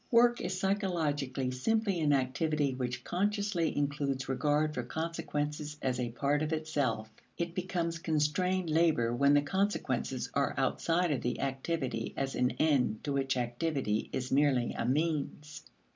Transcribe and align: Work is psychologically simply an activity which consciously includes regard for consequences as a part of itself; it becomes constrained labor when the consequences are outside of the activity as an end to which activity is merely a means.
Work 0.09 0.41
is 0.41 0.59
psychologically 0.59 1.51
simply 1.51 1.99
an 1.99 2.11
activity 2.11 2.73
which 2.73 3.03
consciously 3.03 3.77
includes 3.77 4.27
regard 4.27 4.73
for 4.73 4.81
consequences 4.81 5.77
as 5.79 5.99
a 5.99 6.09
part 6.09 6.41
of 6.41 6.51
itself; 6.51 7.11
it 7.37 7.53
becomes 7.53 7.99
constrained 7.99 8.71
labor 8.71 9.13
when 9.15 9.35
the 9.35 9.43
consequences 9.43 10.31
are 10.33 10.55
outside 10.57 11.11
of 11.11 11.21
the 11.21 11.39
activity 11.39 12.15
as 12.17 12.33
an 12.33 12.49
end 12.57 13.03
to 13.03 13.13
which 13.13 13.37
activity 13.37 14.09
is 14.11 14.31
merely 14.31 14.71
a 14.73 14.85
means. 14.87 15.67